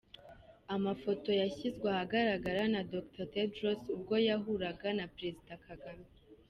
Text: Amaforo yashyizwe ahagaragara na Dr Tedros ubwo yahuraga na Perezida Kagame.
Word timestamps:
Amaforo 0.75 1.29
yashyizwe 1.41 1.85
ahagaragara 1.95 2.61
na 2.73 2.81
Dr 2.91 3.23
Tedros 3.33 3.81
ubwo 3.95 4.13
yahuraga 4.27 4.87
na 4.97 5.05
Perezida 5.13 5.53
Kagame. 5.67 6.05